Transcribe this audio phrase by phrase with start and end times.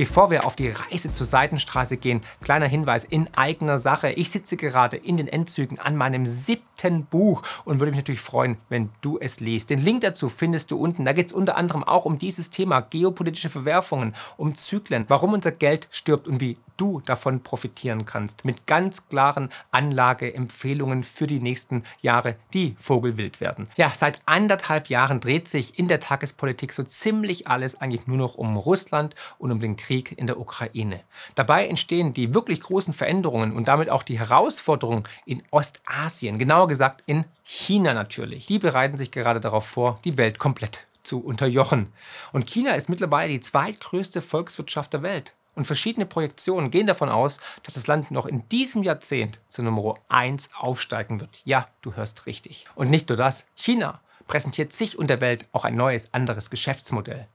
[0.00, 4.12] Bevor wir auf die Reise zur Seitenstraße gehen, kleiner Hinweis in eigener Sache.
[4.12, 8.56] Ich sitze gerade in den Endzügen an meinem siebten Buch und würde mich natürlich freuen,
[8.70, 9.68] wenn du es liest.
[9.68, 11.04] Den Link dazu findest du unten.
[11.04, 15.52] Da geht es unter anderem auch um dieses Thema geopolitische Verwerfungen, um Zyklen, warum unser
[15.52, 18.44] Geld stirbt und wie du davon profitieren kannst.
[18.44, 23.68] Mit ganz klaren Anlageempfehlungen für die nächsten Jahre, die vogelwild werden.
[23.76, 28.34] Ja, seit anderthalb Jahren dreht sich in der Tagespolitik so ziemlich alles eigentlich nur noch
[28.34, 31.00] um Russland und um den Krieg in der Ukraine.
[31.34, 37.02] Dabei entstehen die wirklich großen Veränderungen und damit auch die Herausforderungen in Ostasien, genauer gesagt
[37.06, 38.46] in China natürlich.
[38.46, 41.92] Die bereiten sich gerade darauf vor, die Welt komplett zu unterjochen.
[42.32, 45.34] Und China ist mittlerweile die zweitgrößte Volkswirtschaft der Welt.
[45.54, 49.96] Und verschiedene Projektionen gehen davon aus, dass das Land noch in diesem Jahrzehnt zu Nummer
[50.08, 51.40] 1 aufsteigen wird.
[51.44, 52.66] Ja, du hörst richtig.
[52.74, 57.26] Und nicht nur das, China präsentiert sich und der Welt auch ein neues, anderes Geschäftsmodell.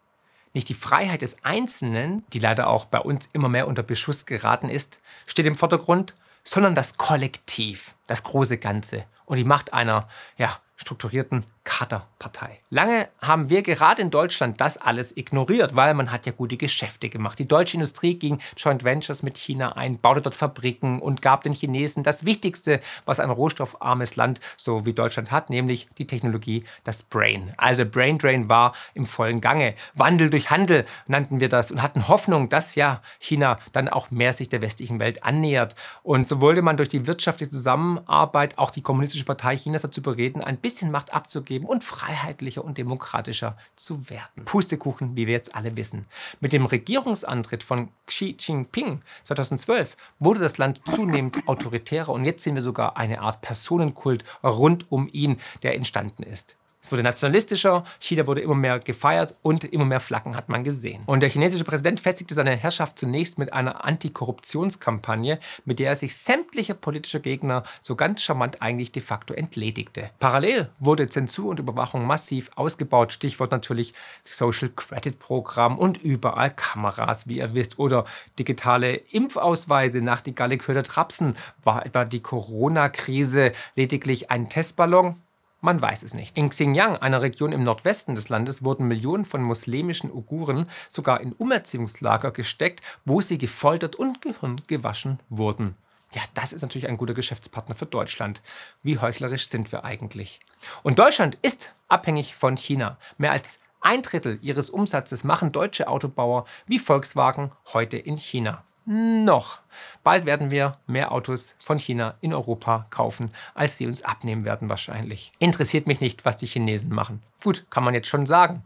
[0.53, 4.69] Nicht die Freiheit des Einzelnen, die leider auch bei uns immer mehr unter Beschuss geraten
[4.69, 10.07] ist, steht im Vordergrund, sondern das Kollektiv, das große Ganze und die Macht einer
[10.37, 12.61] ja, strukturierten Kaderpartei.
[12.69, 17.09] Lange haben wir gerade in Deutschland das alles ignoriert, weil man hat ja gute Geschäfte
[17.09, 17.37] gemacht.
[17.39, 21.53] Die deutsche Industrie ging Joint Ventures mit China ein, baute dort Fabriken und gab den
[21.53, 27.03] Chinesen das Wichtigste, was ein rohstoffarmes Land so wie Deutschland hat, nämlich die Technologie, das
[27.03, 27.53] Brain.
[27.57, 29.73] Also Brain Drain war im vollen Gange.
[29.95, 34.33] Wandel durch Handel nannten wir das und hatten Hoffnung, dass ja China dann auch mehr
[34.33, 35.75] sich der westlichen Welt annähert.
[36.03, 40.43] Und so wollte man durch die wirtschaftliche Zusammenarbeit auch die Kommunistische Partei Chinas dazu bereden,
[40.43, 44.43] ein bisschen Macht abzugeben geben und freiheitlicher und demokratischer zu werden.
[44.43, 46.05] Pustekuchen, wie wir jetzt alle wissen.
[46.41, 52.55] Mit dem Regierungsantritt von Xi Jinping 2012 wurde das Land zunehmend autoritärer und jetzt sehen
[52.55, 56.57] wir sogar eine Art Personenkult rund um ihn, der entstanden ist.
[56.85, 61.01] Es wurde nationalistischer, China wurde immer mehr gefeiert und immer mehr Flaggen hat man gesehen.
[61.07, 66.15] Und der chinesische Präsident festigte seine Herrschaft zunächst mit einer Antikorruptionskampagne, mit der er sich
[66.15, 70.11] sämtlicher politischer Gegner so ganz charmant eigentlich de facto entledigte.
[70.19, 77.27] Parallel wurde Zensur und Überwachung massiv ausgebaut, Stichwort natürlich Social Credit Programm und überall Kameras,
[77.27, 78.05] wie ihr wisst, oder
[78.37, 81.35] digitale Impfausweise nach die Galliköder Trapsen.
[81.63, 85.19] War etwa die Corona-Krise lediglich ein Testballon?
[85.65, 86.37] Man weiß es nicht.
[86.37, 91.33] In Xinjiang, einer Region im Nordwesten des Landes, wurden Millionen von muslimischen Uiguren sogar in
[91.33, 95.75] Umerziehungslager gesteckt, wo sie gefoltert und Gehirn gewaschen wurden.
[96.13, 98.43] Ja, das ist natürlich ein guter Geschäftspartner für Deutschland.
[98.83, 100.39] Wie heuchlerisch sind wir eigentlich?
[100.83, 102.99] Und Deutschland ist abhängig von China.
[103.17, 109.59] Mehr als ein Drittel ihres Umsatzes machen deutsche Autobauer wie Volkswagen heute in China noch.
[110.03, 114.69] Bald werden wir mehr Autos von China in Europa kaufen, als sie uns abnehmen werden
[114.69, 115.31] wahrscheinlich.
[115.39, 117.21] Interessiert mich nicht, was die Chinesen machen.
[117.43, 118.63] Gut, kann man jetzt schon sagen.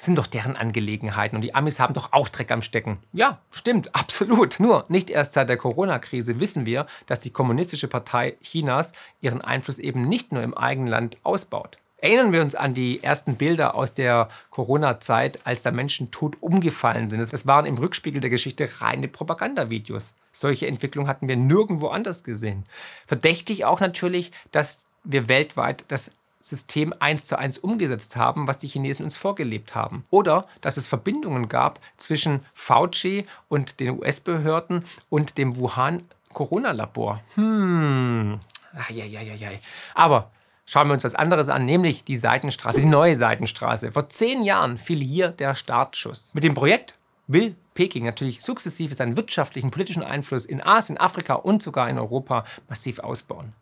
[0.00, 2.98] Sind doch deren Angelegenheiten und die Amis haben doch auch Dreck am Stecken.
[3.12, 4.60] Ja, stimmt, absolut.
[4.60, 9.80] Nur nicht erst seit der Corona-Krise wissen wir, dass die Kommunistische Partei Chinas ihren Einfluss
[9.80, 11.78] eben nicht nur im eigenen Land ausbaut.
[12.00, 17.10] Erinnern wir uns an die ersten Bilder aus der Corona-Zeit, als da Menschen tot umgefallen
[17.10, 17.20] sind.
[17.20, 20.14] Es waren im Rückspiegel der Geschichte reine Propagandavideos.
[20.30, 22.64] Solche Entwicklungen hatten wir nirgendwo anders gesehen.
[23.06, 28.68] Verdächtig auch natürlich, dass wir weltweit das System eins zu eins umgesetzt haben, was die
[28.68, 30.04] Chinesen uns vorgelebt haben.
[30.10, 37.20] Oder dass es Verbindungen gab zwischen Fauci und den US-Behörden und dem Wuhan-Corona-Labor.
[37.34, 38.38] Hm.
[38.78, 39.50] Ach, ja, ja, ja, ja.
[39.94, 40.30] Aber
[40.68, 43.90] schauen wir uns was anderes an, nämlich die Seitenstraße, die neue Seitenstraße.
[43.90, 46.34] Vor zehn Jahren fiel hier der Startschuss.
[46.34, 46.94] Mit dem Projekt
[47.26, 52.44] will Peking natürlich sukzessive seinen wirtschaftlichen, politischen Einfluss in Asien, Afrika und sogar in Europa
[52.68, 53.54] massiv ausbauen.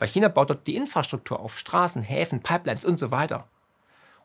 [0.00, 3.46] Weil China baut dort die Infrastruktur auf, Straßen, Häfen, Pipelines und so weiter.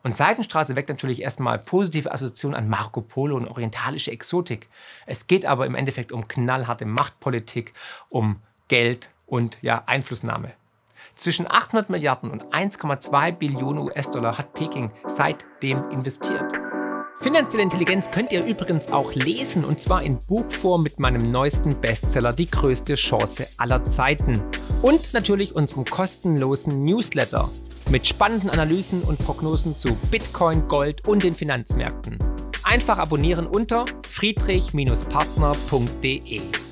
[0.02, 4.68] Und Seitenstraße weckt natürlich erstmal positive Assoziationen an Marco Polo und orientalische Exotik.
[5.06, 7.74] Es geht aber im Endeffekt um knallharte Machtpolitik,
[8.08, 10.52] um Geld und ja, Einflussnahme.
[11.14, 16.52] Zwischen 800 Milliarden und 1,2 Billionen US-Dollar hat Peking seitdem investiert.
[17.20, 22.32] Finanzielle Intelligenz könnt ihr übrigens auch lesen und zwar in Buchform mit meinem neuesten Bestseller
[22.32, 24.42] Die größte Chance aller Zeiten
[24.82, 27.48] und natürlich unserem kostenlosen Newsletter
[27.90, 32.18] mit spannenden Analysen und Prognosen zu Bitcoin, Gold und den Finanzmärkten.
[32.64, 36.63] Einfach abonnieren unter friedrich-partner.de.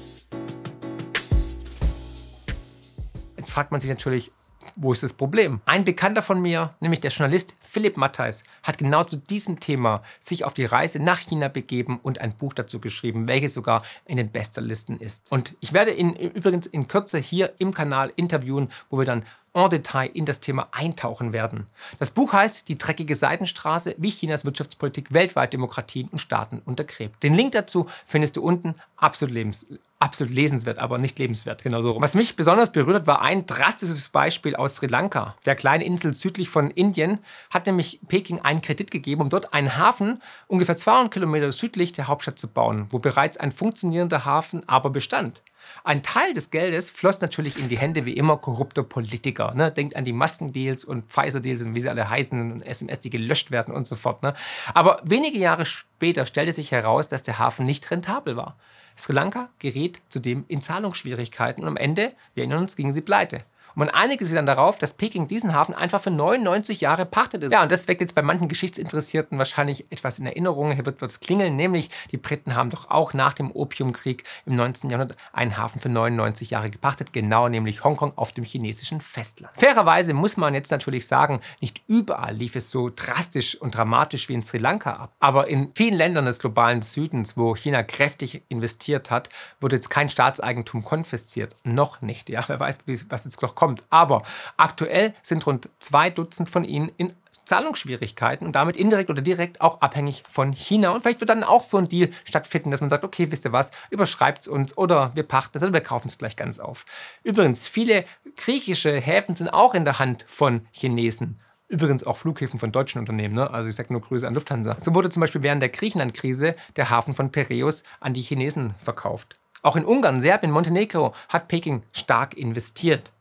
[3.52, 4.32] fragt man sich natürlich,
[4.76, 5.60] wo ist das Problem?
[5.66, 10.44] Ein Bekannter von mir, nämlich der Journalist Philipp Mattheis, hat genau zu diesem Thema sich
[10.44, 14.30] auf die Reise nach China begeben und ein Buch dazu geschrieben, welches sogar in den
[14.30, 15.30] Bestsellerlisten ist.
[15.30, 19.70] Und ich werde ihn übrigens in Kürze hier im Kanal interviewen, wo wir dann en
[19.70, 21.66] Detail in das Thema eintauchen werden.
[21.98, 27.22] Das Buch heißt Die dreckige Seitenstraße, wie Chinas Wirtschaftspolitik weltweit Demokratien und Staaten untergräbt.
[27.22, 28.74] Den Link dazu findest du unten.
[28.96, 29.66] Absolut, lebens
[30.02, 31.62] absolut lesenswert, aber nicht lebenswert.
[31.62, 32.00] Genau so.
[32.00, 35.36] Was mich besonders berührt hat, war ein drastisches Beispiel aus Sri Lanka.
[35.46, 37.20] Der kleinen Insel südlich von Indien
[37.50, 42.08] hat nämlich Peking einen Kredit gegeben, um dort einen Hafen ungefähr 200 Kilometer südlich der
[42.08, 45.42] Hauptstadt zu bauen, wo bereits ein funktionierender Hafen aber bestand.
[45.84, 49.52] Ein Teil des Geldes floss natürlich in die Hände wie immer korrupter Politiker.
[49.54, 49.72] Ne?
[49.72, 53.50] Denkt an die Maskendeals und Pfizer-Deals und wie sie alle heißen und SMS, die gelöscht
[53.50, 54.22] werden und so fort.
[54.22, 54.34] Ne?
[54.74, 58.56] Aber wenige Jahre später stellte sich heraus, dass der Hafen nicht rentabel war.
[58.96, 63.44] Sri Lanka geriet zudem in Zahlungsschwierigkeiten und am Ende, wir erinnern uns, gingen sie pleite.
[63.74, 67.48] Und man einigte sich dann darauf, dass Peking diesen Hafen einfach für 99 Jahre pachtete.
[67.48, 70.72] Ja, und das weckt jetzt bei manchen Geschichtsinteressierten wahrscheinlich etwas in Erinnerung.
[70.72, 74.90] Hier wird es klingeln, nämlich die Briten haben doch auch nach dem Opiumkrieg im 19.
[74.90, 79.54] Jahrhundert einen Hafen für 99 Jahre gepachtet, genau nämlich Hongkong auf dem chinesischen Festland.
[79.56, 84.34] Fairerweise muss man jetzt natürlich sagen, nicht überall lief es so drastisch und dramatisch wie
[84.34, 85.12] in Sri Lanka ab.
[85.20, 89.28] Aber in vielen Ländern des globalen Südens, wo China kräftig investiert hat,
[89.60, 91.56] wurde jetzt kein Staatseigentum konfisziert.
[91.64, 92.28] Noch nicht.
[92.28, 92.78] Ja, wer weiß,
[93.08, 93.84] was jetzt noch kommt kommt.
[93.90, 94.24] Aber
[94.56, 97.12] aktuell sind rund zwei Dutzend von ihnen in
[97.44, 100.90] Zahlungsschwierigkeiten und damit indirekt oder direkt auch abhängig von China.
[100.90, 103.52] Und vielleicht wird dann auch so ein Deal stattfinden, dass man sagt, okay, wisst ihr
[103.52, 106.84] was, überschreibt es uns oder wir pachten es oder wir kaufen es gleich ganz auf.
[107.22, 108.04] Übrigens, viele
[108.36, 111.38] griechische Häfen sind auch in der Hand von Chinesen.
[111.68, 113.36] Übrigens auch Flughäfen von deutschen Unternehmen.
[113.36, 113.48] Ne?
[113.48, 114.74] Also ich sage nur Grüße an Lufthansa.
[114.80, 119.36] So wurde zum Beispiel während der Griechenland-Krise der Hafen von Piräus an die Chinesen verkauft.
[119.62, 123.12] Auch in Ungarn, Serbien, Montenegro hat Peking stark investiert.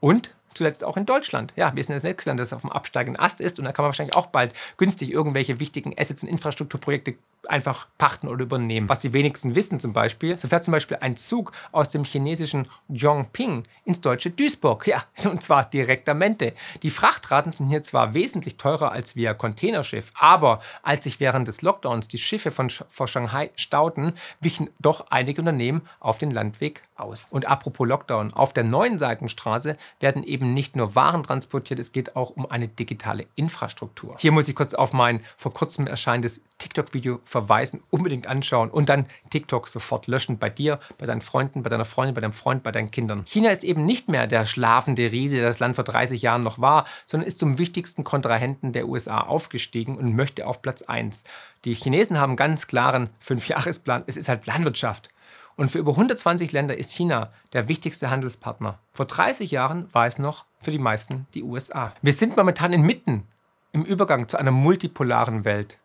[0.00, 1.52] Und zuletzt auch in Deutschland.
[1.56, 3.82] Ja, wir sind das nächste Land, das auf dem absteigenden Ast ist und da kann
[3.82, 7.16] man wahrscheinlich auch bald günstig irgendwelche wichtigen Assets und Infrastrukturprojekte
[7.46, 8.88] einfach pachten oder übernehmen.
[8.88, 12.68] Was die wenigsten wissen zum Beispiel, so fährt zum Beispiel ein Zug aus dem chinesischen
[12.94, 14.86] Zhongping ins deutsche Duisburg.
[14.86, 16.52] Ja, und zwar direktamente.
[16.82, 21.62] Die Frachtraten sind hier zwar wesentlich teurer als via Containerschiff, aber als sich während des
[21.62, 27.30] Lockdowns die Schiffe von vor Shanghai stauten, wichen doch einige Unternehmen auf den Landweg aus.
[27.30, 32.16] Und apropos Lockdown, auf der neuen Seitenstraße werden eben nicht nur Waren transportiert, es geht
[32.16, 34.16] auch um eine digitale Infrastruktur.
[34.18, 39.06] Hier muss ich kurz auf mein vor kurzem erscheinendes TikTok-Video verweisen, unbedingt anschauen und dann
[39.30, 42.72] TikTok sofort löschen bei dir, bei deinen Freunden, bei deiner Freundin, bei deinem Freund, bei
[42.72, 43.24] deinen Kindern.
[43.26, 46.58] China ist eben nicht mehr der schlafende Riese, der das Land vor 30 Jahren noch
[46.58, 51.24] war, sondern ist zum wichtigsten Kontrahenten der USA aufgestiegen und möchte auf Platz 1.
[51.64, 54.04] Die Chinesen haben einen ganz klaren Fünfjahresplan.
[54.06, 55.10] Es ist halt Landwirtschaft.
[55.56, 58.78] Und für über 120 Länder ist China der wichtigste Handelspartner.
[58.92, 61.94] Vor 30 Jahren war es noch für die meisten die USA.
[62.02, 63.26] Wir sind momentan inmitten
[63.72, 65.78] im Übergang zu einer multipolaren Welt.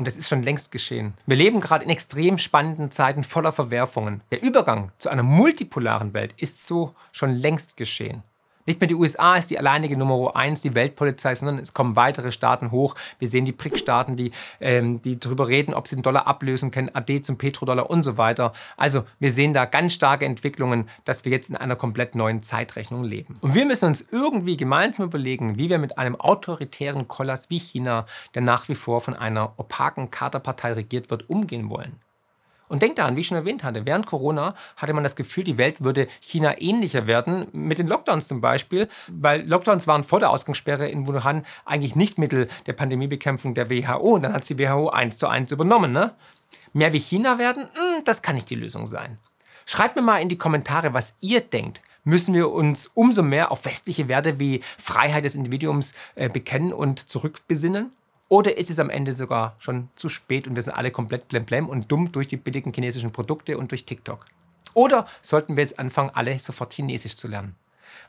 [0.00, 1.12] Und das ist schon längst geschehen.
[1.26, 4.22] Wir leben gerade in extrem spannenden Zeiten voller Verwerfungen.
[4.30, 8.22] Der Übergang zu einer multipolaren Welt ist so schon längst geschehen.
[8.66, 12.30] Nicht mehr die USA ist die alleinige Nummer eins, die Weltpolizei, sondern es kommen weitere
[12.32, 12.94] Staaten hoch.
[13.18, 16.90] Wir sehen die BRIC-Staaten, die, ähm, die darüber reden, ob sie den Dollar ablösen können,
[16.94, 18.52] AD zum Petrodollar und so weiter.
[18.76, 23.04] Also wir sehen da ganz starke Entwicklungen, dass wir jetzt in einer komplett neuen Zeitrechnung
[23.04, 23.36] leben.
[23.40, 28.06] Und wir müssen uns irgendwie gemeinsam überlegen, wie wir mit einem autoritären Kollass wie China,
[28.34, 32.00] der nach wie vor von einer opaken Kaderpartei regiert wird, umgehen wollen.
[32.70, 35.58] Und denkt daran, wie ich schon erwähnt hatte, während Corona hatte man das Gefühl, die
[35.58, 40.30] Welt würde China ähnlicher werden, mit den Lockdowns zum Beispiel, weil Lockdowns waren vor der
[40.30, 44.14] Ausgangssperre in Wuhan eigentlich nicht Mittel der Pandemiebekämpfung der WHO.
[44.14, 45.90] Und dann hat die WHO eins zu eins übernommen.
[45.90, 46.14] Ne?
[46.72, 49.18] Mehr wie China werden, hm, das kann nicht die Lösung sein.
[49.66, 51.82] Schreibt mir mal in die Kommentare, was ihr denkt.
[52.04, 57.00] Müssen wir uns umso mehr auf westliche Werte wie Freiheit des Individuums äh, bekennen und
[57.00, 57.90] zurückbesinnen?
[58.30, 61.68] Oder ist es am Ende sogar schon zu spät und wir sind alle komplett blemblem
[61.68, 64.24] und dumm durch die billigen chinesischen Produkte und durch TikTok?
[64.72, 67.56] Oder sollten wir jetzt anfangen, alle sofort Chinesisch zu lernen?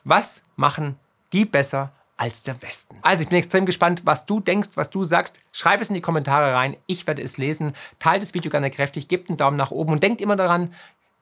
[0.03, 0.95] Was machen
[1.33, 2.97] die besser als der Westen?
[3.01, 5.39] Also ich bin extrem gespannt, was du denkst, was du sagst.
[5.51, 6.77] Schreib es in die Kommentare rein.
[6.85, 7.73] Ich werde es lesen.
[7.97, 10.71] Teilt das Video gerne kräftig, gebt einen Daumen nach oben und denkt immer daran,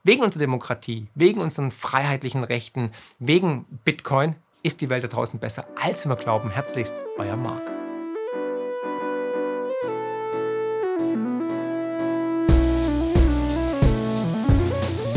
[0.04, 5.68] wegen unserer Demokratie, wegen unseren freiheitlichen Rechten, wegen Bitcoin ist die Welt da draußen besser,
[5.82, 6.50] als wir glauben.
[6.50, 7.79] Herzlichst, euer Marc.